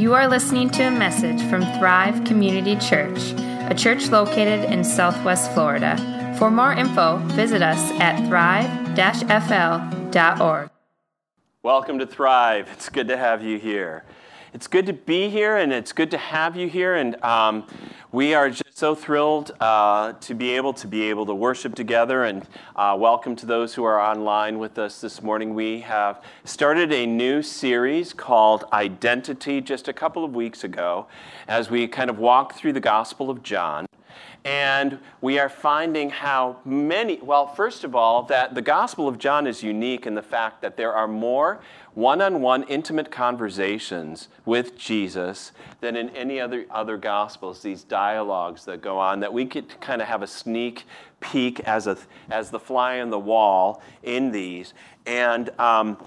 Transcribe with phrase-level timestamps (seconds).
[0.00, 3.34] You are listening to a message from Thrive Community Church,
[3.68, 5.94] a church located in Southwest Florida.
[6.38, 8.96] For more info, visit us at thrive-fl.org.
[11.62, 12.70] Welcome to Thrive.
[12.72, 14.06] It's good to have you here.
[14.52, 16.96] It's good to be here, and it's good to have you here.
[16.96, 17.68] And um,
[18.10, 22.24] we are just so thrilled uh, to be able to be able to worship together.
[22.24, 25.54] And uh, welcome to those who are online with us this morning.
[25.54, 31.06] We have started a new series called Identity just a couple of weeks ago,
[31.46, 33.86] as we kind of walk through the Gospel of John.
[34.44, 39.46] And we are finding how many, well, first of all, that the Gospel of John
[39.46, 41.60] is unique in the fact that there are more
[42.00, 48.64] one on one intimate conversations with Jesus than in any other, other Gospels, these dialogues
[48.64, 50.84] that go on, that we could kind of have a sneak
[51.20, 51.98] peek as, a,
[52.30, 54.72] as the fly on the wall in these.
[55.04, 55.98] And um,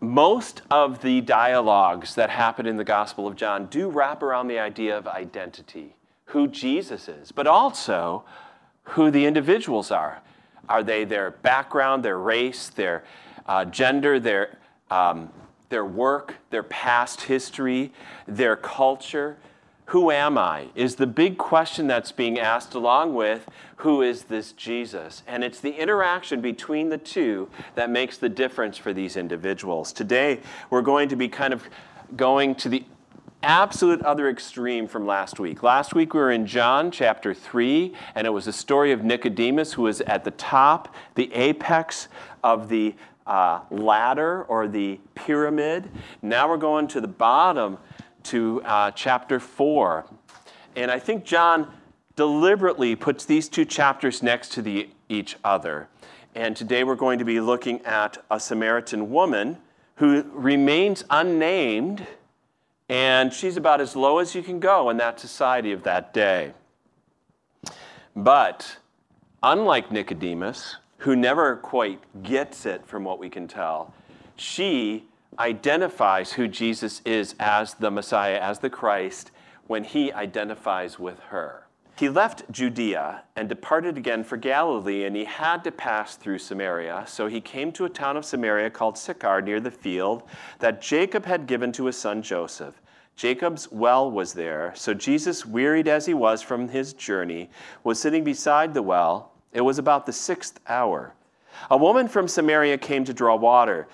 [0.00, 4.58] most of the dialogues that happen in the Gospel of John do wrap around the
[4.58, 5.94] idea of identity
[6.26, 8.24] who Jesus is, but also
[8.82, 10.22] who the individuals are.
[10.68, 13.04] Are they their background, their race, their
[13.46, 14.58] uh, gender, their,
[14.90, 15.30] um,
[15.68, 17.92] their work, their past history,
[18.26, 19.36] their culture?
[19.86, 20.68] Who am I?
[20.74, 25.22] Is the big question that's being asked along with who is this Jesus?
[25.28, 29.92] And it's the interaction between the two that makes the difference for these individuals.
[29.92, 31.62] Today, we're going to be kind of
[32.16, 32.84] going to the
[33.42, 35.62] absolute other extreme from last week.
[35.62, 39.74] Last week we were in John chapter 3, and it was a story of Nicodemus
[39.74, 42.08] who was at the top, the apex
[42.42, 42.94] of the
[43.26, 45.90] uh, ladder or the pyramid.
[46.22, 47.78] Now we're going to the bottom
[48.24, 50.06] to uh, chapter 4.
[50.76, 51.70] And I think John
[52.16, 55.88] deliberately puts these two chapters next to the, each other.
[56.34, 59.58] And today we're going to be looking at a Samaritan woman
[59.96, 62.06] who remains unnamed
[62.88, 66.52] and she's about as low as you can go in that society of that day.
[68.14, 68.78] But
[69.42, 73.94] unlike Nicodemus, who never quite gets it from what we can tell,
[74.36, 75.06] she
[75.38, 79.30] identifies who Jesus is as the Messiah, as the Christ,
[79.66, 81.66] when he identifies with her.
[81.98, 87.04] He left Judea and departed again for Galilee, and he had to pass through Samaria.
[87.06, 90.22] So he came to a town of Samaria called Sychar near the field
[90.58, 92.82] that Jacob had given to his son Joseph.
[93.16, 97.48] Jacob's well was there, so Jesus, wearied as he was from his journey,
[97.82, 99.32] was sitting beside the well.
[99.56, 101.14] It was about the sixth hour.
[101.70, 103.88] A woman from Samaria came to draw water.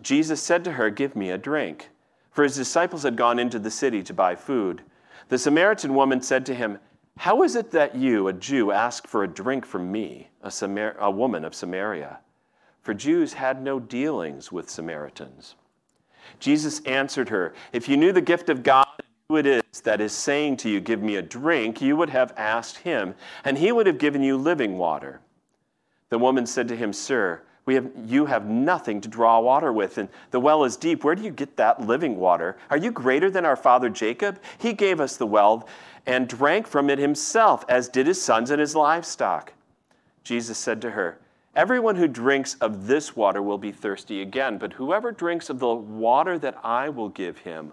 [0.00, 1.90] Jesus said to her, Give me a drink.
[2.30, 4.82] For his disciples had gone into the city to buy food.
[5.28, 6.78] The Samaritan woman said to him,
[7.18, 10.96] how is it that you, a Jew, ask for a drink from me, a, Samar-
[10.98, 12.20] a woman of Samaria?
[12.80, 15.54] For Jews had no dealings with Samaritans.
[16.40, 18.86] Jesus answered her, If you knew the gift of God,
[19.28, 22.34] who it is that is saying to you, Give me a drink, you would have
[22.36, 25.20] asked him, and he would have given you living water.
[26.10, 29.96] The woman said to him, Sir, we have, you have nothing to draw water with,
[29.96, 31.04] and the well is deep.
[31.04, 32.56] Where do you get that living water?
[32.70, 34.40] Are you greater than our father Jacob?
[34.58, 35.68] He gave us the well
[36.04, 39.52] and drank from it himself, as did his sons and his livestock.
[40.24, 41.18] Jesus said to her,
[41.54, 45.72] Everyone who drinks of this water will be thirsty again, but whoever drinks of the
[45.72, 47.72] water that I will give him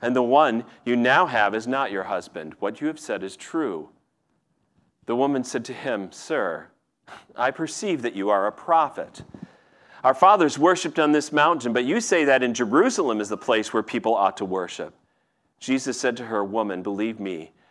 [0.00, 2.54] and the one you now have is not your husband.
[2.58, 3.90] What you have said is true.
[5.06, 6.68] The woman said to him, Sir,
[7.34, 9.22] I perceive that you are a prophet.
[10.04, 13.72] Our fathers worshipped on this mountain, but you say that in Jerusalem is the place
[13.72, 14.94] where people ought to worship.
[15.58, 17.52] Jesus said to her, Woman, believe me,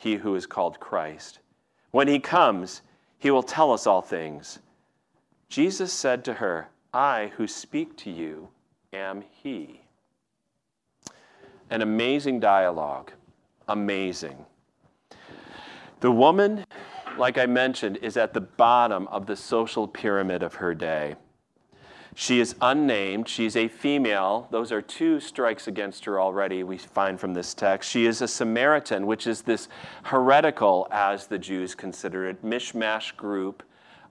[0.00, 1.38] he who is called Christ.
[1.90, 2.82] When he comes,
[3.18, 4.58] he will tell us all things.
[5.48, 8.48] Jesus said to her, I who speak to you
[8.92, 9.82] am he.
[11.68, 13.12] An amazing dialogue.
[13.68, 14.46] Amazing.
[16.00, 16.64] The woman
[17.16, 21.16] like I mentioned, is at the bottom of the social pyramid of her day.
[22.14, 23.28] She is unnamed.
[23.28, 24.48] She's a female.
[24.50, 27.90] Those are two strikes against her already, we find from this text.
[27.90, 29.68] She is a Samaritan, which is this
[30.04, 33.62] heretical, as the Jews consider it, mishmash group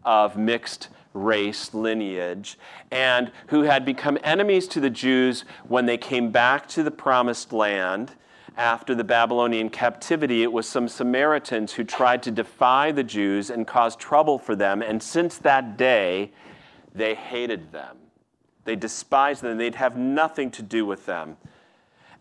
[0.05, 2.57] of mixed race lineage,
[2.91, 7.51] and who had become enemies to the Jews when they came back to the promised
[7.51, 8.13] land
[8.59, 13.65] after the Babylonian captivity, it was some Samaritans who tried to defy the Jews and
[13.65, 14.81] cause trouble for them.
[14.81, 16.31] And since that day,
[16.99, 17.97] they hated them.
[18.65, 19.57] They despised them.
[19.57, 21.37] They'd have nothing to do with them.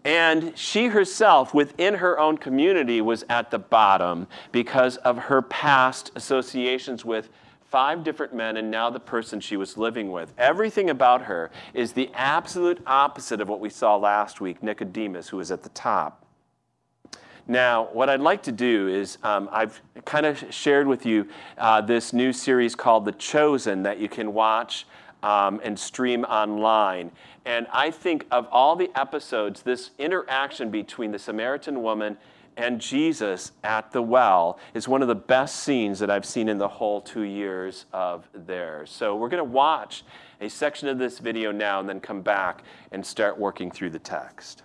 [0.05, 6.13] And she herself, within her own community, was at the bottom because of her past
[6.15, 7.29] associations with
[7.69, 10.33] five different men and now the person she was living with.
[10.39, 15.37] Everything about her is the absolute opposite of what we saw last week Nicodemus, who
[15.37, 16.25] was at the top.
[17.51, 21.81] Now, what I'd like to do is um, I've kind of shared with you uh,
[21.81, 24.87] this new series called The Chosen that you can watch
[25.23, 27.11] um, and stream online.
[27.47, 32.19] And I think of all the episodes, this interaction between the Samaritan woman
[32.59, 36.59] and Jesus at the well is one of the best scenes that I've seen in
[36.59, 38.91] the whole two years of theirs.
[38.91, 40.05] So we're going to watch
[40.43, 42.63] a section of this video now and then come back
[42.93, 44.65] and start working through the text.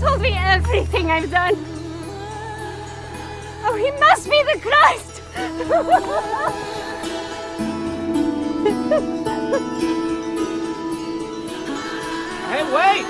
[0.00, 1.54] Told me everything I've done.
[3.62, 5.20] Oh, he must be the Christ!
[12.50, 13.06] Hey, wait!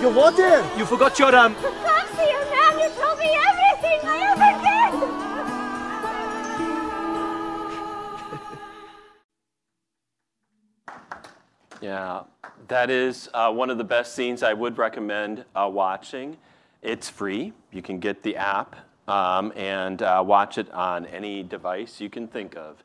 [0.00, 0.64] Your water!
[0.78, 1.54] You forgot your um.
[1.54, 2.78] Fancy you, man!
[2.80, 4.53] You told me everything I ever
[11.84, 12.22] Yeah,
[12.68, 16.38] that is uh, one of the best scenes I would recommend uh, watching.
[16.80, 17.52] It's free.
[17.72, 18.74] You can get the app
[19.06, 22.82] um, and uh, watch it on any device you can think of.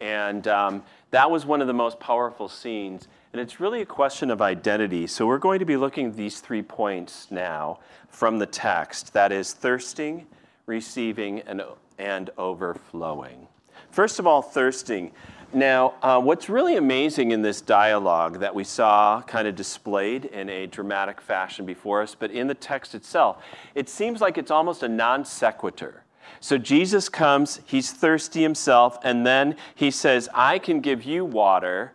[0.00, 3.06] And um, that was one of the most powerful scenes.
[3.34, 5.06] And it's really a question of identity.
[5.08, 9.30] So we're going to be looking at these three points now from the text that
[9.30, 10.26] is, thirsting,
[10.64, 11.60] receiving, and,
[11.98, 13.46] and overflowing.
[13.90, 15.12] First of all, thirsting.
[15.52, 20.50] Now, uh, what's really amazing in this dialogue that we saw kind of displayed in
[20.50, 23.42] a dramatic fashion before us, but in the text itself,
[23.74, 26.04] it seems like it's almost a non sequitur.
[26.40, 31.92] So Jesus comes, he's thirsty himself, and then he says, I can give you water.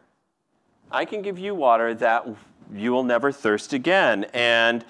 [0.91, 2.27] I can give you water that
[2.73, 4.25] you will never thirst again.
[4.33, 4.83] And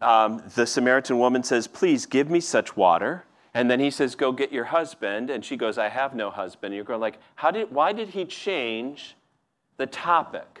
[0.00, 3.24] um, the Samaritan woman says, Please give me such water.
[3.56, 5.30] And then he says, Go get your husband.
[5.30, 6.72] And she goes, I have no husband.
[6.72, 9.16] And you're going, like, How did, why did he change
[9.78, 10.60] the topic?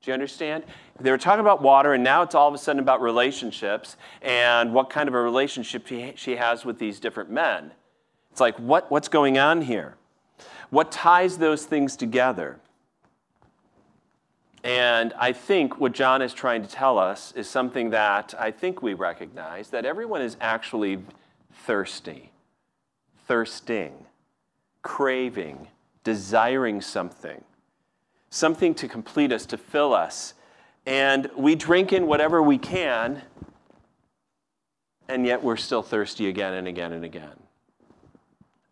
[0.00, 0.62] Do you understand?
[1.00, 4.72] They were talking about water, and now it's all of a sudden about relationships and
[4.72, 7.72] what kind of a relationship she, has with these different men.
[8.30, 9.96] It's like, what, what's going on here?
[10.70, 12.60] What ties those things together?
[14.62, 18.82] And I think what John is trying to tell us is something that I think
[18.82, 21.02] we recognize that everyone is actually
[21.64, 22.30] thirsty,
[23.26, 23.92] thirsting,
[24.82, 25.68] craving,
[26.04, 27.42] desiring something,
[28.30, 30.34] something to complete us, to fill us.
[30.86, 33.22] And we drink in whatever we can,
[35.08, 37.45] and yet we're still thirsty again and again and again.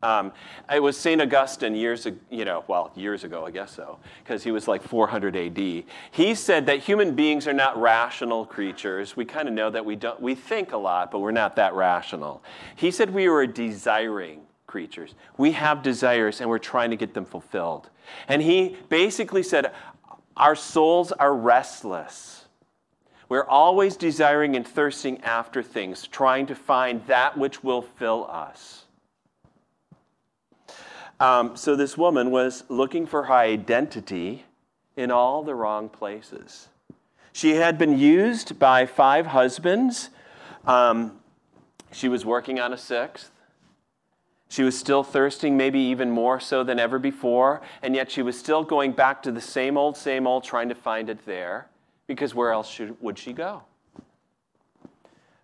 [0.05, 0.33] Um,
[0.71, 1.23] it was St.
[1.23, 4.83] Augustine years, ago, you know, well, years ago, I guess so, because he was like
[4.83, 5.85] 400 AD.
[6.11, 9.17] He said that human beings are not rational creatures.
[9.17, 11.73] We kind of know that we don't, we think a lot, but we're not that
[11.73, 12.43] rational.
[12.77, 15.15] He said we were desiring creatures.
[15.39, 17.89] We have desires and we're trying to get them fulfilled.
[18.29, 19.73] And he basically said
[20.37, 22.45] our souls are restless.
[23.31, 28.84] We're always desiring and thirsting after things, trying to find that which will fill us.
[31.21, 34.45] Um, so this woman was looking for her identity
[34.97, 36.69] in all the wrong places.
[37.33, 40.11] She had been used by five husbands.
[40.67, 41.21] Um,
[41.93, 43.31] she was working on a sixth.
[44.49, 48.39] She was still thirsting, maybe even more so than ever before, and yet she was
[48.39, 51.67] still going back to the same old, same old, trying to find it there,
[52.07, 53.63] because where else should, would she go?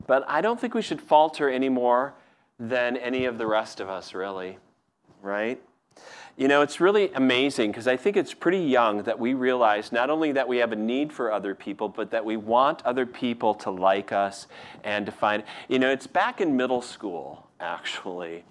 [0.07, 2.15] But I don't think we should falter any more
[2.59, 4.59] than any of the rest of us, really
[5.23, 5.61] right?
[6.37, 10.09] You know, it's really amazing because I think it's pretty young that we realize not
[10.09, 13.55] only that we have a need for other people, but that we want other people
[13.57, 14.47] to like us
[14.83, 15.43] and to find.
[15.69, 18.45] You know, it's back in middle school, actually,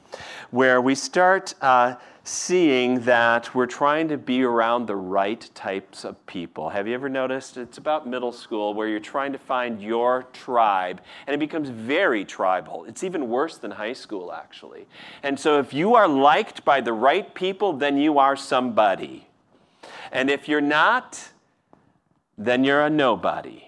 [0.52, 6.24] where we start uh, seeing that we're trying to be around the right types of
[6.28, 6.70] people.
[6.70, 7.58] Have you ever noticed?
[7.58, 12.24] It's about middle school where you're trying to find your tribe, and it becomes very
[12.24, 12.86] tribal.
[12.86, 14.86] It's even worse than high school, actually.
[15.24, 19.28] And so if you are liked by the right people, then you are somebody.
[20.12, 21.30] And if you're not,
[22.38, 23.66] then you're a nobody.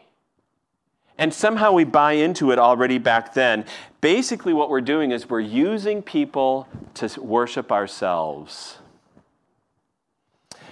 [1.18, 3.66] And somehow we buy into it already back then.
[4.02, 8.80] Basically, what we're doing is we're using people to worship ourselves.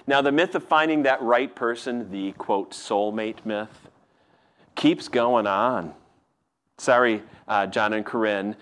[0.07, 3.87] Now, the myth of finding that right person, the quote, soulmate myth,
[4.75, 5.93] keeps going on.
[6.79, 8.55] Sorry, uh, John and Corinne.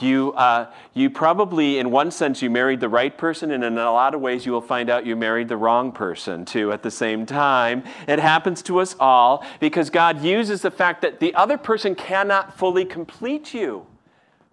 [0.00, 3.92] You, uh, you probably, in one sense, you married the right person, and in a
[3.92, 6.90] lot of ways, you will find out you married the wrong person too at the
[6.90, 7.84] same time.
[8.08, 12.56] It happens to us all because God uses the fact that the other person cannot
[12.56, 13.86] fully complete you,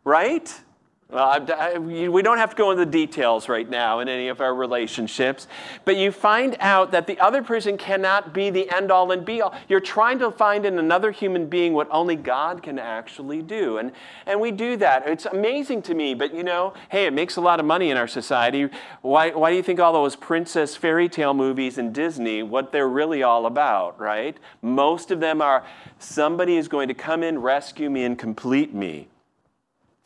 [0.05, 0.61] right?
[1.07, 4.41] Well, I, we don't have to go into the details right now in any of
[4.41, 5.47] our relationships,
[5.85, 9.39] but you find out that the other person cannot be the end all and be
[9.39, 9.53] all.
[9.69, 13.77] You're trying to find in another human being what only God can actually do.
[13.77, 13.91] And,
[14.25, 15.07] and we do that.
[15.07, 17.97] It's amazing to me, but you know, hey, it makes a lot of money in
[17.97, 18.67] our society.
[19.03, 22.89] Why, why do you think all those princess fairy tale movies in Disney, what they're
[22.89, 24.35] really all about, right?
[24.63, 25.63] Most of them are
[25.99, 29.07] somebody is going to come in, rescue me, and complete me.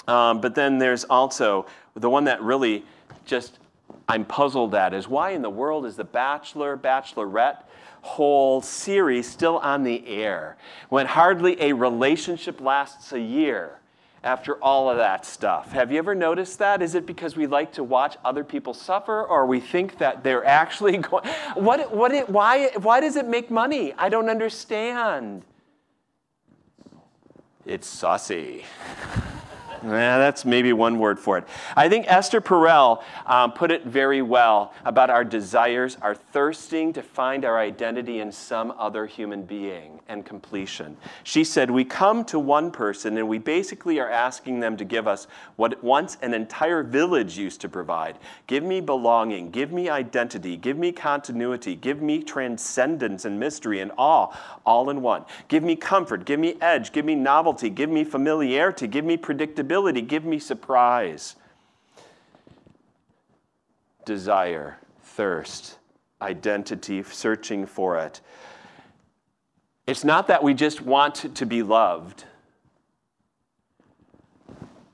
[0.10, 2.84] Um, but then there's also the one that really
[3.26, 3.60] just
[4.08, 7.64] I'm puzzled at is why in the world is the Bachelor, Bachelorette
[8.02, 13.80] whole series still on the air when hardly a relationship lasts a year
[14.24, 15.72] after all of that stuff.
[15.74, 16.82] Have you ever noticed that?
[16.82, 20.46] Is it because we like to watch other people suffer or we think that they're
[20.46, 23.94] actually going what what it, why why does it make money?
[23.98, 25.44] I don't understand.
[27.66, 28.66] It's saucy.
[29.84, 31.46] Yeah, that's maybe one word for it.
[31.76, 37.02] I think Esther Perel um, put it very well about our desires, our thirsting to
[37.02, 40.98] find our identity in some other human being and completion.
[41.24, 45.08] She said, We come to one person and we basically are asking them to give
[45.08, 50.58] us what once an entire village used to provide give me belonging, give me identity,
[50.58, 55.24] give me continuity, give me transcendence and mystery and awe all in one.
[55.48, 59.69] Give me comfort, give me edge, give me novelty, give me familiarity, give me predictability
[59.70, 61.36] Give me surprise.
[64.04, 65.78] Desire, thirst,
[66.22, 68.20] identity, searching for it.
[69.86, 72.26] It's not that we just want to be loved,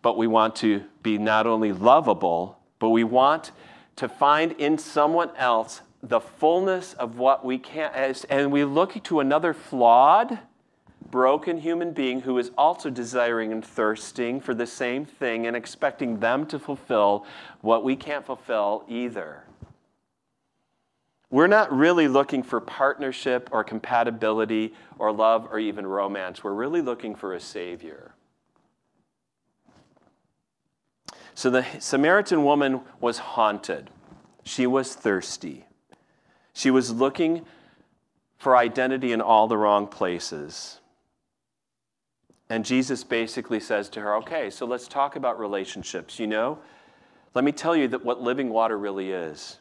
[0.01, 3.51] but we want to be not only lovable, but we want
[3.95, 8.13] to find in someone else the fullness of what we can.
[8.29, 10.39] And we look to another flawed,
[11.11, 16.19] broken human being who is also desiring and thirsting for the same thing and expecting
[16.19, 17.25] them to fulfill
[17.61, 19.43] what we can't fulfill either.
[21.29, 26.43] We're not really looking for partnership or compatibility or love or even romance.
[26.43, 28.13] We're really looking for a Savior.
[31.33, 33.89] So the Samaritan woman was haunted.
[34.43, 35.65] She was thirsty.
[36.53, 37.45] She was looking
[38.37, 40.79] for identity in all the wrong places.
[42.49, 46.19] And Jesus basically says to her, Okay, so let's talk about relationships.
[46.19, 46.59] You know,
[47.33, 49.59] let me tell you that what living water really is.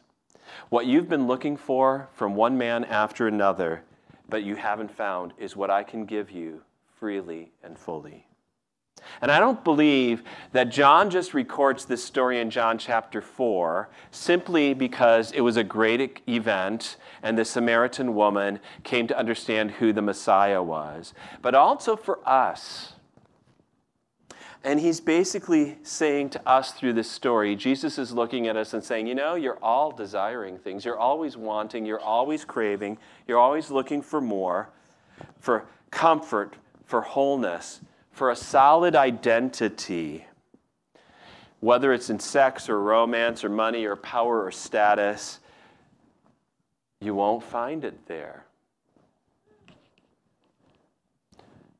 [0.69, 3.83] What you've been looking for from one man after another,
[4.29, 6.61] but you haven't found, is what I can give you
[6.99, 8.27] freely and fully.
[9.21, 14.73] And I don't believe that John just records this story in John chapter 4 simply
[14.73, 20.01] because it was a great event and the Samaritan woman came to understand who the
[20.01, 22.93] Messiah was, but also for us.
[24.65, 28.83] And he's basically saying to us through this story, Jesus is looking at us and
[28.83, 30.83] saying, You know, you're all desiring things.
[30.83, 31.85] You're always wanting.
[31.85, 32.97] You're always craving.
[33.27, 34.69] You're always looking for more,
[35.39, 37.81] for comfort, for wholeness,
[38.15, 40.25] for a solid identity.
[41.59, 45.41] Whether it's in sex or romance or money or power or status,
[47.01, 48.45] you won't find it there.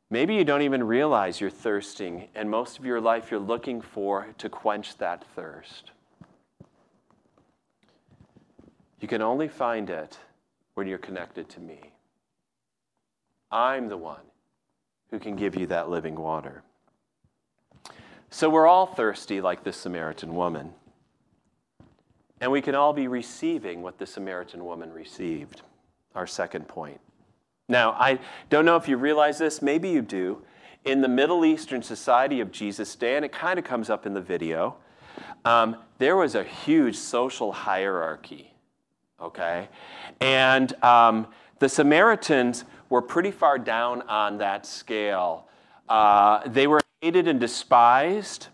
[0.10, 4.28] Maybe you don't even realize you're thirsting, and most of your life you're looking for
[4.38, 5.92] to quench that thirst.
[9.00, 10.20] You can only find it
[10.74, 11.80] when you're connected to me.
[13.52, 14.26] I'm the one
[15.16, 16.62] who can give you that living water.
[18.30, 20.74] So we're all thirsty like this Samaritan woman.
[22.42, 25.62] And we can all be receiving what the Samaritan woman received.
[26.16, 27.00] Our second point.
[27.70, 30.42] Now, I don't know if you realize this, maybe you do.
[30.84, 34.14] In the Middle Eastern society of Jesus' day, and it kind of comes up in
[34.14, 34.76] the video,
[35.46, 38.54] um, there was a huge social hierarchy,
[39.22, 39.70] okay?
[40.20, 41.28] And um,
[41.60, 45.48] the Samaritans were pretty far down on that scale.
[45.90, 48.48] Uh, they were hated and despised.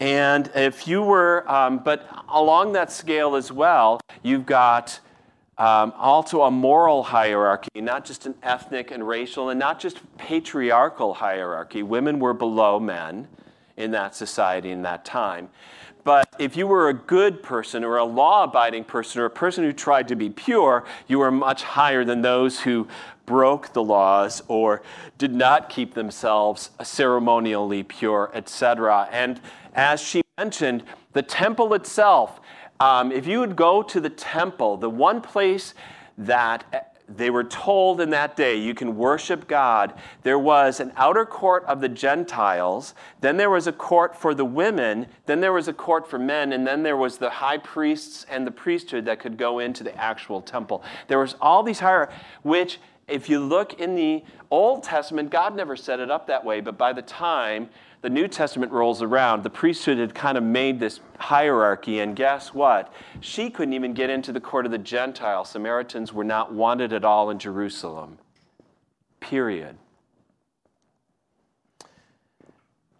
[0.00, 5.00] And if you were, um, but along that scale as well, you've got
[5.58, 11.14] um, also a moral hierarchy, not just an ethnic and racial, and not just patriarchal
[11.14, 11.82] hierarchy.
[11.82, 13.28] Women were below men
[13.76, 15.48] in that society in that time.
[16.04, 19.64] But if you were a good person or a law abiding person or a person
[19.64, 22.86] who tried to be pure, you were much higher than those who
[23.26, 24.82] broke the laws or
[25.18, 29.08] did not keep themselves ceremonially pure, etc.
[29.12, 29.40] And
[29.74, 32.40] as she mentioned, the temple itself
[32.80, 35.74] um, if you would go to the temple, the one place
[36.18, 41.24] that they were told in that day you can worship God, there was an outer
[41.24, 45.68] court of the Gentiles, then there was a court for the women, then there was
[45.68, 49.20] a court for men, and then there was the high priests and the priesthood that
[49.20, 50.82] could go into the actual temple.
[51.06, 52.10] There was all these higher,
[52.42, 52.78] which
[53.08, 56.76] if you look in the Old Testament, God never set it up that way, but
[56.76, 57.68] by the time
[58.02, 62.52] the New Testament rolls around, the priesthood had kind of made this hierarchy, and guess
[62.52, 62.92] what?
[63.20, 65.48] She couldn't even get into the court of the Gentiles.
[65.50, 68.18] Samaritans were not wanted at all in Jerusalem.
[69.20, 69.76] Period.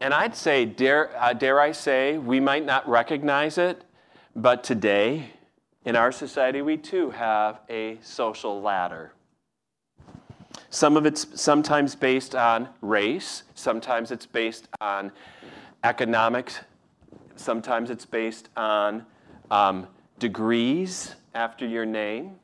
[0.00, 3.82] And I'd say, dare, uh, dare I say, we might not recognize it,
[4.34, 5.30] but today,
[5.84, 9.12] in our society, we too have a social ladder.
[10.70, 15.12] Some of it's sometimes based on race, sometimes it's based on
[15.84, 16.60] economics,
[17.36, 19.06] sometimes it's based on
[19.50, 19.86] um,
[20.18, 22.36] degrees after your name.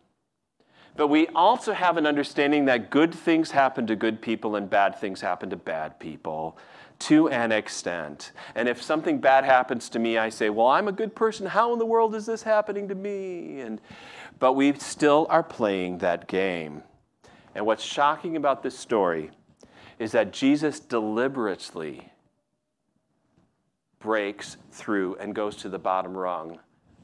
[0.94, 4.96] But we also have an understanding that good things happen to good people and bad
[4.96, 6.58] things happen to bad people
[7.00, 8.32] to an extent.
[8.54, 11.46] And if something bad happens to me, I say, Well, I'm a good person.
[11.46, 13.60] How in the world is this happening to me?
[13.60, 13.80] And,
[14.38, 16.82] but we still are playing that game.
[17.54, 19.30] And what's shocking about this story
[19.98, 22.10] is that Jesus deliberately
[23.98, 26.58] breaks through and goes to the bottom rung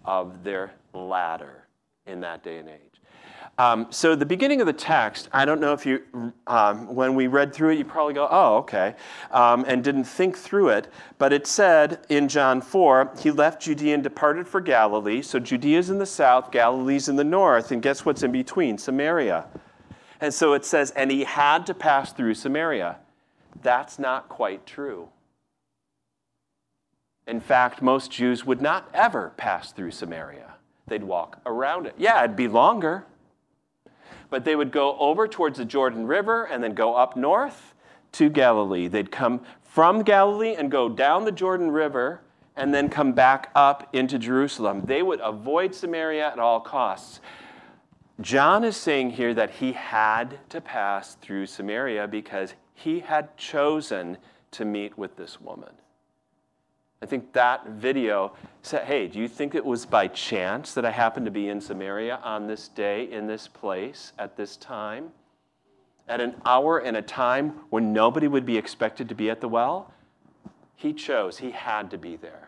[0.05, 1.65] of their ladder
[2.07, 2.89] in that day and age.
[3.59, 6.03] Um, so the beginning of the text, I don't know if you,
[6.47, 8.95] um, when we read through it, you probably go, oh, okay,
[9.33, 10.89] um, and didn't think through it.
[11.19, 15.23] But it said in John 4, he left Judea and departed for Galilee.
[15.23, 18.79] So Judea's in the south, Galilee's in the north, and guess what's in between?
[18.79, 19.47] Samaria.
[20.21, 22.99] And so it says, and he had to pass through Samaria.
[23.63, 25.09] That's not quite true.
[27.27, 30.55] In fact, most Jews would not ever pass through Samaria.
[30.87, 31.95] They'd walk around it.
[31.99, 33.05] Yeah, it'd be longer.
[34.31, 37.75] But they would go over towards the Jordan River and then go up north
[38.13, 38.89] to Galilee.
[38.89, 42.23] They'd come from Galilee and go down the Jordan River
[42.57, 44.83] and then come back up into Jerusalem.
[44.85, 47.21] They would avoid Samaria at all costs.
[48.21, 54.19] John is saying here that he had to pass through Samaria because he had chosen
[54.53, 55.73] to meet with this woman.
[57.01, 60.91] I think that video said, hey, do you think it was by chance that I
[60.91, 65.11] happened to be in Samaria on this day, in this place, at this time?
[66.09, 69.49] At an hour and a time when nobody would be expected to be at the
[69.49, 69.93] well?
[70.75, 72.48] He chose, he had to be there.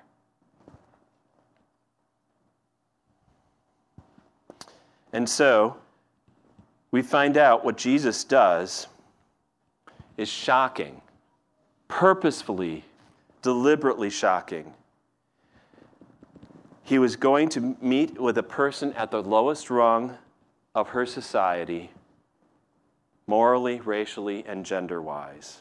[5.12, 5.76] And so,
[6.90, 8.86] we find out what Jesus does
[10.16, 11.00] is shocking,
[11.88, 12.84] purposefully
[13.42, 14.74] deliberately shocking.
[16.82, 20.18] He was going to meet with a person at the lowest rung
[20.74, 21.90] of her society,
[23.26, 25.60] morally, racially, and gender wise.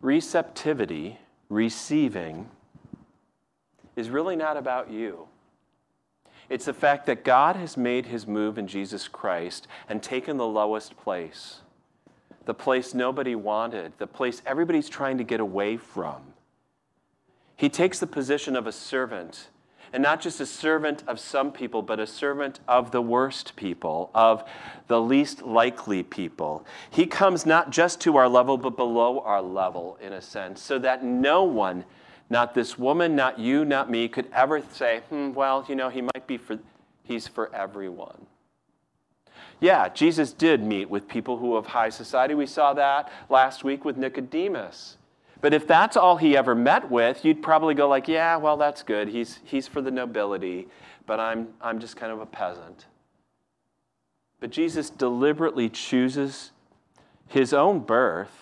[0.00, 2.50] Receptivity, receiving,
[3.96, 5.28] is really not about you.
[6.48, 10.46] It's the fact that God has made his move in Jesus Christ and taken the
[10.46, 11.60] lowest place
[12.44, 16.22] the place nobody wanted, the place everybody's trying to get away from.
[17.56, 19.48] He takes the position of a servant,
[19.92, 24.10] and not just a servant of some people, but a servant of the worst people,
[24.14, 24.42] of
[24.88, 26.66] the least likely people.
[26.90, 30.78] He comes not just to our level, but below our level, in a sense, so
[30.80, 31.84] that no one,
[32.32, 36.00] not this woman, not you, not me, could ever say, hmm, well, you know, he
[36.00, 36.58] might be for,
[37.04, 38.26] he's for everyone.
[39.60, 42.34] Yeah, Jesus did meet with people who of high society.
[42.34, 44.96] We saw that last week with Nicodemus.
[45.42, 48.82] But if that's all he ever met with, you'd probably go like, yeah, well, that's
[48.82, 49.08] good.
[49.08, 50.68] He's, he's for the nobility,
[51.06, 52.86] but I'm, I'm just kind of a peasant.
[54.40, 56.50] But Jesus deliberately chooses
[57.28, 58.41] his own birth.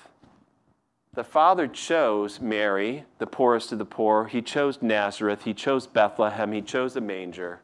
[1.12, 4.26] The Father chose Mary, the poorest of the poor.
[4.26, 5.42] He chose Nazareth.
[5.42, 6.52] He chose Bethlehem.
[6.52, 7.60] He chose a manger.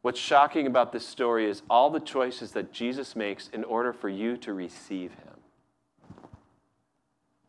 [0.00, 4.08] What's shocking about this story is all the choices that Jesus makes in order for
[4.08, 6.28] you to receive him.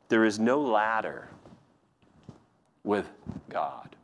[0.10, 1.30] There is no ladder
[2.84, 3.08] with
[3.50, 3.96] God.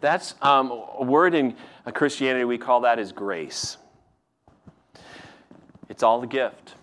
[0.00, 1.54] That's um, a word in
[1.92, 3.76] Christianity, we call that is grace.
[5.88, 6.74] It's all a gift.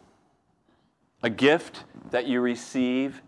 [1.23, 3.21] A gift that you receive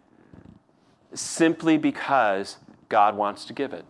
[1.13, 2.58] simply because
[2.89, 3.86] God wants to give it.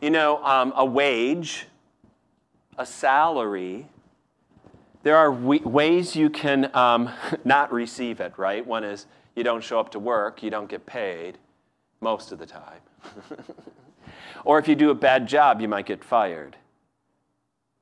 [0.00, 1.66] You know, um, a wage,
[2.78, 3.88] a salary,
[5.02, 7.10] there are ways you can um,
[7.44, 8.66] not receive it, right?
[8.66, 11.38] One is you don't show up to work, you don't get paid
[12.00, 12.80] most of the time.
[14.44, 16.56] or if you do a bad job, you might get fired.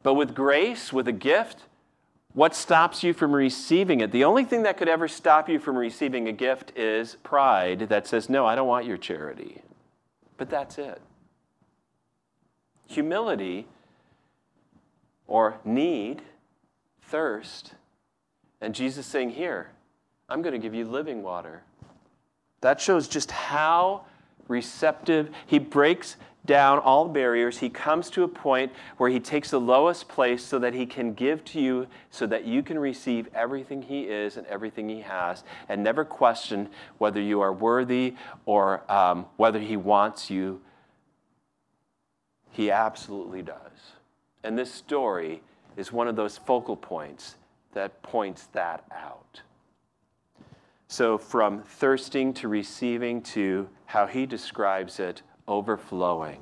[0.02, 1.62] But with grace, with a gift,
[2.34, 4.10] what stops you from receiving it?
[4.10, 8.08] The only thing that could ever stop you from receiving a gift is pride that
[8.08, 9.62] says, No, I don't want your charity.
[10.36, 11.00] But that's it.
[12.88, 13.66] Humility
[15.28, 16.22] or need,
[17.02, 17.74] thirst,
[18.60, 19.70] and Jesus saying, Here,
[20.28, 21.62] I'm going to give you living water.
[22.62, 24.06] That shows just how
[24.48, 27.58] receptive he breaks down all barriers.
[27.58, 31.14] He comes to a point where he takes the lowest place so that he can
[31.14, 35.44] give to you, so that you can receive everything he is and everything he has,
[35.68, 38.14] and never question whether you are worthy
[38.46, 40.60] or um, whether he wants you
[42.54, 43.96] he absolutely does.
[44.44, 45.42] And this story
[45.76, 47.34] is one of those focal points
[47.72, 49.40] that points that out.
[50.86, 56.40] So, from thirsting to receiving to how he describes it, overflowing.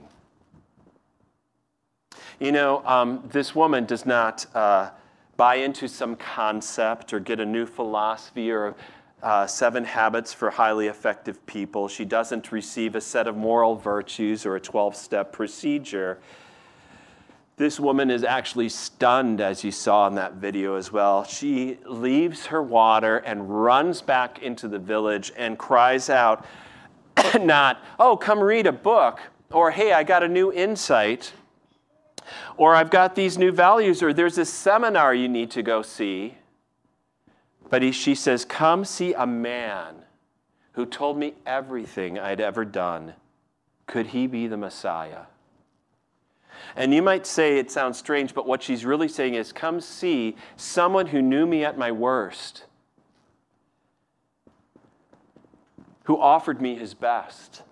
[2.40, 4.90] You know, um, this woman does not uh,
[5.36, 8.74] buy into some concept or get a new philosophy or
[9.22, 11.86] uh, seven habits for highly effective people.
[11.86, 16.18] She doesn't receive a set of moral virtues or a 12 step procedure.
[17.56, 21.22] This woman is actually stunned, as you saw in that video as well.
[21.22, 26.44] She leaves her water and runs back into the village and cries out,
[27.40, 29.20] not, oh, come read a book,
[29.50, 31.32] or hey, I got a new insight,
[32.56, 36.36] or I've got these new values, or there's a seminar you need to go see.
[37.68, 39.96] But he, she says, Come see a man
[40.72, 43.14] who told me everything I'd ever done.
[43.86, 45.22] Could he be the Messiah?
[46.76, 50.36] And you might say it sounds strange, but what she's really saying is, Come see
[50.56, 52.64] someone who knew me at my worst,
[56.04, 57.62] who offered me his best.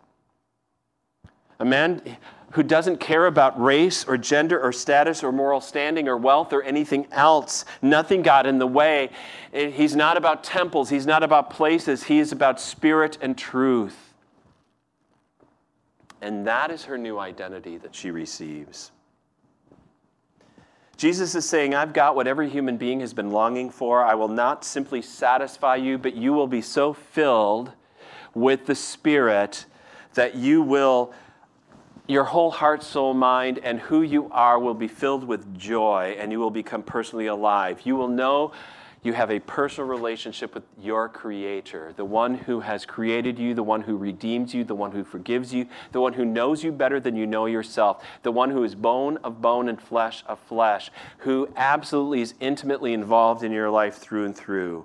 [1.59, 2.17] A man
[2.53, 6.63] who doesn't care about race or gender or status or moral standing or wealth or
[6.63, 7.65] anything else.
[7.81, 9.11] Nothing got in the way.
[9.53, 14.15] Eh, he's not about temples, he's not about places, he is about spirit and truth.
[16.23, 18.91] And that is her new identity that she receives.
[20.97, 24.05] Jesus is saying, I've got what every human being has been longing for.
[24.05, 27.73] I will not simply satisfy you, but you will be so filled
[28.35, 29.67] with the Spirit
[30.15, 31.13] that you will,
[32.07, 36.33] your whole heart, soul, mind, and who you are will be filled with joy, and
[36.33, 37.81] you will become personally alive.
[37.85, 38.53] You will know
[39.03, 43.63] you have a personal relationship with your Creator, the one who has created you, the
[43.63, 47.01] one who redeems you, the one who forgives you, the one who knows you better
[47.01, 50.91] than you know yourself, the one who is bone of bone and flesh of flesh,
[51.19, 54.85] who absolutely is intimately involved in your life through and through.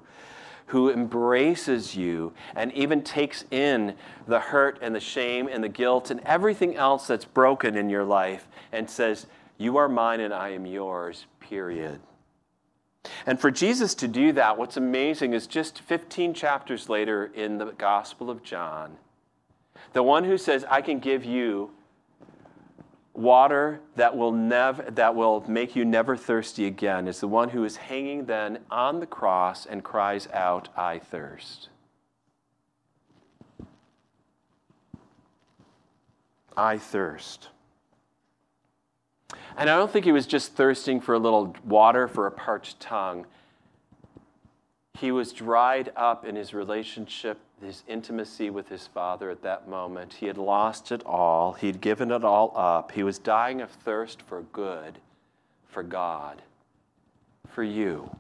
[0.67, 3.95] Who embraces you and even takes in
[4.27, 8.03] the hurt and the shame and the guilt and everything else that's broken in your
[8.03, 11.99] life and says, You are mine and I am yours, period.
[13.25, 17.65] And for Jesus to do that, what's amazing is just 15 chapters later in the
[17.65, 18.97] Gospel of John,
[19.93, 21.71] the one who says, I can give you
[23.17, 27.63] water that will never that will make you never thirsty again is the one who
[27.63, 31.69] is hanging then on the cross and cries out i thirst
[36.57, 37.49] i thirst
[39.57, 42.79] and I don't think he was just thirsting for a little water for a parched
[42.79, 43.25] tongue.
[44.97, 50.13] He was dried up in his relationship, his intimacy with his father at that moment.
[50.13, 52.91] He had lost it all, he'd given it all up.
[52.91, 54.99] He was dying of thirst for good,
[55.67, 56.41] for God,
[57.47, 58.17] for you.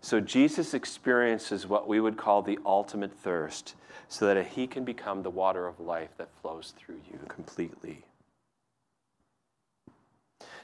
[0.00, 3.74] So Jesus experiences what we would call the ultimate thirst
[4.08, 8.04] so that he can become the water of life that flows through you completely.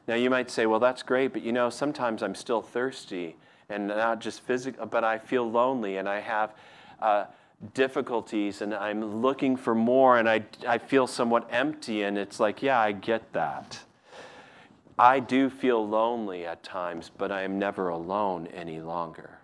[0.07, 3.37] Now you might say, well, that's great, but you know, sometimes I'm still thirsty
[3.69, 6.55] and not just physical, but I feel lonely and I have
[7.03, 7.27] uh,
[7.75, 12.03] difficulties and I'm looking for more and I, I feel somewhat empty.
[12.03, 13.81] And it's like, yeah, I get that.
[14.99, 19.39] I do feel lonely at times, but I am never alone any longer.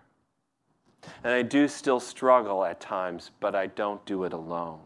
[1.23, 4.79] And I do still struggle at times, but I don't do it alone.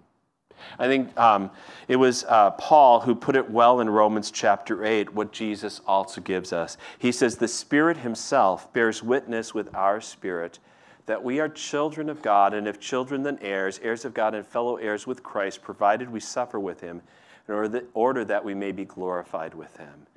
[0.80, 1.52] I think um,
[1.88, 6.22] it was uh, Paul who put it well in Romans chapter 8, what Jesus also
[6.22, 6.78] gives us.
[6.98, 10.60] He says, The Spirit Himself bears witness with our spirit
[11.06, 14.46] that we are children of God, and if children, then heirs, heirs of God, and
[14.46, 17.02] fellow heirs with Christ, provided we suffer with Him,
[17.48, 20.08] in order that we may be glorified with Him.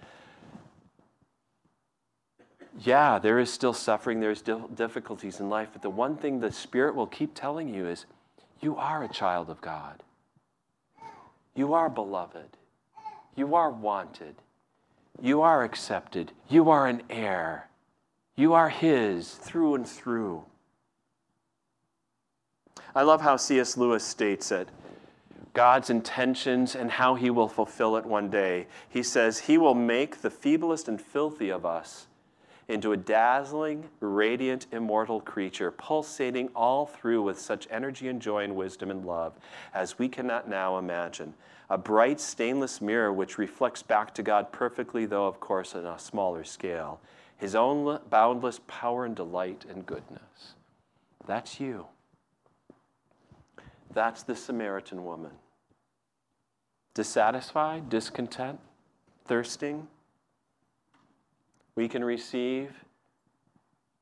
[2.79, 6.95] Yeah, there is still suffering, there's difficulties in life, but the one thing the Spirit
[6.95, 8.07] will keep telling you is
[8.61, 10.03] you are a child of God.
[11.55, 12.57] You are beloved.
[13.35, 14.37] You are wanted.
[15.21, 16.33] You are accepted.
[16.49, 17.69] You are an heir.
[18.37, 20.45] You are His through and through.
[22.97, 23.77] I love how C.S.
[23.77, 24.71] Lewis states it
[25.53, 28.69] God's intentions and how He will fulfill it one day.
[28.89, 32.07] He says, He will make the feeblest and filthy of us
[32.69, 38.57] into a dazzling, radiant, immortal creature, pulsating all through with such energy and joy and
[38.57, 39.35] wisdom and love
[39.75, 41.35] as we cannot now imagine.
[41.69, 45.99] A bright stainless mirror which reflects back to God perfectly, though of course on a
[45.99, 46.99] smaller scale,
[47.37, 50.55] his own boundless power and delight and goodness.
[51.27, 51.89] That's you.
[53.97, 55.31] That's the Samaritan woman.
[56.93, 58.61] Dissatisfied, discontent,
[59.25, 59.89] thirsting,
[61.77, 62.73] we can receive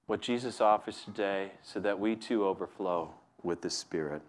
[0.07, 4.21] what Jesus offers today so that we too overflow with the Spirit.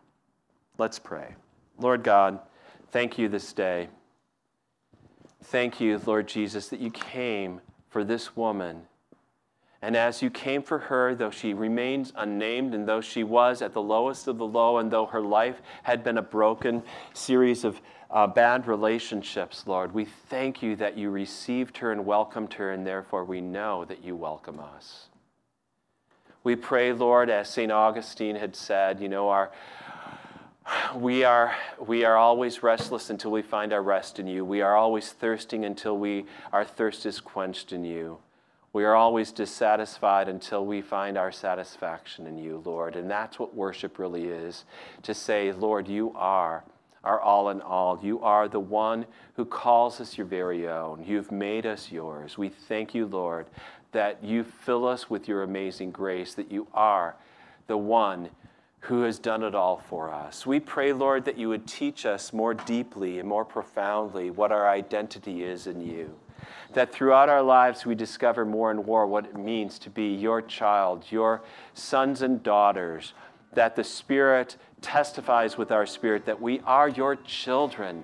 [0.78, 1.34] Let's pray.
[1.80, 2.42] Lord God,
[2.92, 3.90] thank you this day.
[5.46, 8.84] Thank you, Lord Jesus, that you came for this woman.
[9.86, 13.74] And as you came for her, though she remains unnamed, and though she was at
[13.74, 16.82] the lowest of the low, and though her life had been a broken
[17.14, 19.94] series of uh, bad relationships, Lord.
[19.94, 24.04] We thank you that you received her and welcomed her, and therefore we know that
[24.04, 25.10] you welcome us.
[26.44, 27.72] We pray, Lord, as St.
[27.72, 29.52] Augustine had said, you know, our,
[30.96, 34.46] we, are, we are always restless until we find our rest in you.
[34.46, 38.18] We are always thirsting until we, our thirst is quenched in you.
[38.76, 42.98] We are always dissatisfied until we find our satisfaction in you, Lord.
[42.98, 44.66] And that's what worship really is
[45.04, 46.66] to say, Lord, you are
[47.02, 47.98] our all in all.
[48.04, 49.06] You are the one
[49.38, 51.06] who calls us your very own.
[51.08, 52.38] You've made us yours.
[52.38, 53.46] We thank you, Lord,
[53.94, 57.16] that you fill us with your amazing grace, that you are
[57.68, 58.30] the one
[58.80, 60.46] who has done it all for us.
[60.46, 64.68] We pray, Lord, that you would teach us more deeply and more profoundly what our
[64.68, 66.18] identity is in you.
[66.74, 70.42] That throughout our lives we discover more and more what it means to be your
[70.42, 71.42] child, your
[71.74, 73.14] sons and daughters,
[73.54, 78.04] that the Spirit testifies with our spirit that we are your children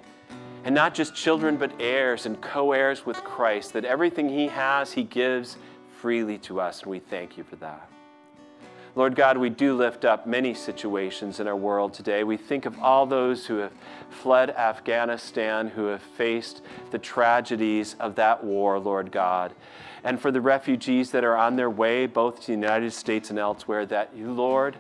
[0.63, 4.91] And not just children, but heirs and co heirs with Christ, that everything He has,
[4.93, 5.57] He gives
[5.99, 6.84] freely to us.
[6.84, 7.90] And we thank you for that.
[8.93, 12.25] Lord God, we do lift up many situations in our world today.
[12.25, 13.71] We think of all those who have
[14.09, 16.61] fled Afghanistan, who have faced
[16.91, 19.53] the tragedies of that war, Lord God.
[20.03, 23.39] And for the refugees that are on their way, both to the United States and
[23.39, 24.75] elsewhere, that you, Lord,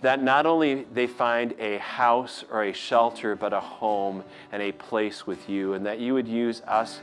[0.00, 4.72] that not only they find a house or a shelter, but a home and a
[4.72, 7.00] place with you, and that you would use us,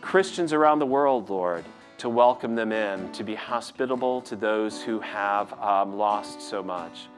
[0.00, 1.64] Christians around the world, Lord,
[2.00, 7.08] to welcome them in, to be hospitable to those who have um, lost so much.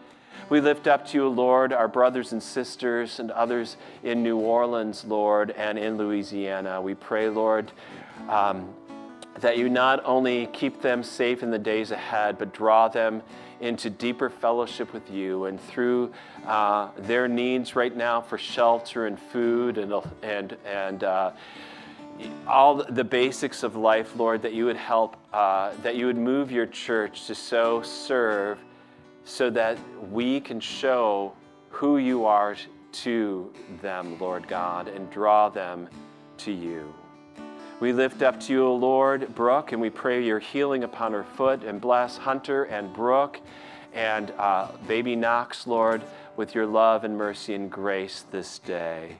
[0.49, 5.05] We lift up to you, Lord, our brothers and sisters and others in New Orleans,
[5.05, 6.83] Lord, and in Louisiana.
[6.83, 7.71] We pray, Lord,
[8.29, 8.75] um,
[9.39, 13.23] that you not only keep them safe in the days ahead, but draw them
[13.61, 16.13] into deeper fellowship with you and through
[16.45, 21.31] uh, their needs right now for shelter and food and, and, and uh,
[22.47, 26.51] all the basics of life, Lord, that you would help, uh, that you would move
[26.51, 28.59] your church to so serve
[29.25, 29.79] so that
[30.11, 31.33] we can show
[31.71, 32.57] who you are
[32.93, 35.89] to them, Lord God, and draw them
[36.39, 36.93] to you.
[37.81, 41.65] We lift up to you, Lord, Brooke, and we pray your healing upon her foot
[41.65, 43.41] and bless Hunter and Brooke
[43.93, 46.03] and uh, baby Knox, Lord,
[46.37, 49.17] with your love and mercy and grace this day.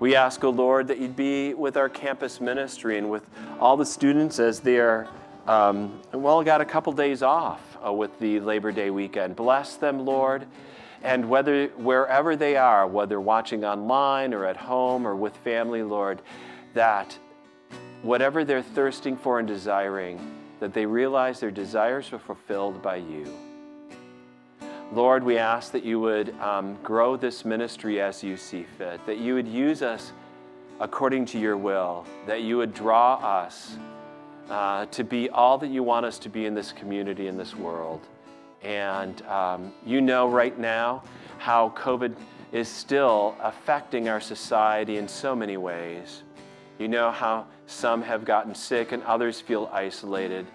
[0.00, 3.22] We ask, O oh Lord, that you'd be with our campus ministry and with
[3.60, 5.06] all the students as they are,
[5.46, 9.36] um, well, got a couple days off uh, with the Labor Day weekend.
[9.36, 10.46] Bless them, Lord.
[11.02, 16.22] And whether wherever they are, whether watching online or at home or with family, Lord,
[16.72, 17.18] that
[18.00, 20.18] whatever they're thirsting for and desiring,
[20.60, 23.49] that they realize their desires are fulfilled by you.
[24.92, 29.18] Lord, we ask that you would um, grow this ministry as you see fit, that
[29.18, 30.12] you would use us
[30.80, 33.76] according to your will, that you would draw us
[34.48, 37.54] uh, to be all that you want us to be in this community, in this
[37.54, 38.00] world.
[38.62, 41.04] And um, you know right now
[41.38, 42.16] how COVID
[42.50, 46.24] is still affecting our society in so many ways.
[46.80, 50.48] You know how some have gotten sick and others feel isolated.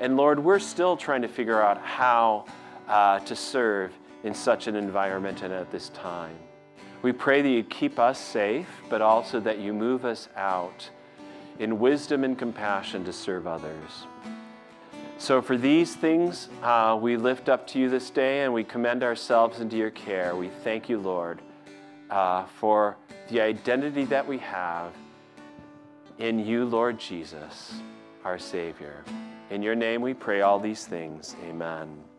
[0.00, 2.46] And Lord, we're still trying to figure out how
[2.92, 3.90] uh, to serve
[4.22, 6.36] in such an environment and at this time.
[7.00, 10.90] We pray that you keep us safe, but also that you move us out
[11.58, 14.06] in wisdom and compassion to serve others.
[15.16, 19.02] So, for these things, uh, we lift up to you this day and we commend
[19.02, 20.36] ourselves into your care.
[20.36, 21.40] We thank you, Lord,
[22.10, 22.96] uh, for
[23.30, 24.92] the identity that we have
[26.18, 27.74] in you, Lord Jesus,
[28.24, 29.02] our Savior.
[29.50, 31.36] In your name we pray all these things.
[31.44, 32.11] Amen.